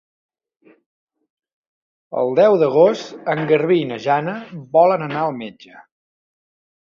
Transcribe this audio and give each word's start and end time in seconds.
El 2.21 2.33
deu 2.39 2.55
d'agost 2.63 3.13
en 3.35 3.43
Garbí 3.53 3.77
i 3.81 3.85
na 3.91 3.99
Jana 4.07 4.35
volen 4.79 5.07
anar 5.11 5.21
al 5.27 5.37
metge. 5.43 5.77